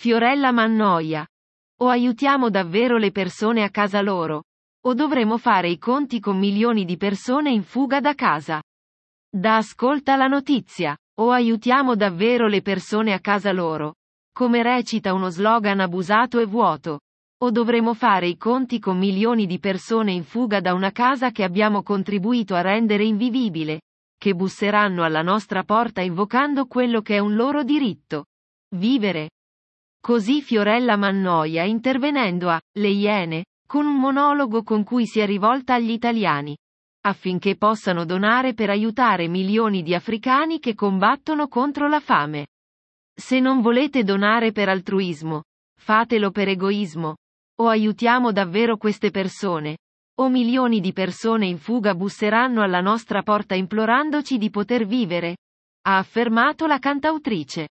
[0.00, 1.26] Fiorella Mannoia.
[1.80, 4.44] O aiutiamo davvero le persone a casa loro?
[4.84, 8.62] O dovremo fare i conti con milioni di persone in fuga da casa?
[9.28, 10.96] Da ascolta la notizia.
[11.18, 13.96] O aiutiamo davvero le persone a casa loro?
[14.32, 17.00] Come recita uno slogan abusato e vuoto.
[17.42, 21.42] O dovremo fare i conti con milioni di persone in fuga da una casa che
[21.42, 23.80] abbiamo contribuito a rendere invivibile,
[24.16, 28.26] che busseranno alla nostra porta invocando quello che è un loro diritto.
[28.76, 29.30] Vivere.
[30.00, 35.74] Così Fiorella Mannoia intervenendo a Le Iene, con un monologo con cui si è rivolta
[35.74, 36.56] agli italiani
[37.08, 42.48] affinché possano donare per aiutare milioni di africani che combattono contro la fame.
[43.14, 45.44] Se non volete donare per altruismo,
[45.74, 47.16] fatelo per egoismo.
[47.60, 49.78] O aiutiamo davvero queste persone.
[50.20, 55.38] O milioni di persone in fuga busseranno alla nostra porta implorandoci di poter vivere.
[55.86, 57.68] Ha affermato la cantautrice.